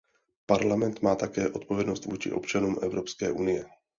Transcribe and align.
Parlament 0.45 1.01
má 1.01 1.15
také 1.15 1.47
odpovědnost 1.49 2.05
vůči 2.05 2.31
občanům 2.31 2.79
Evropské 2.81 3.31
unie. 3.31 3.65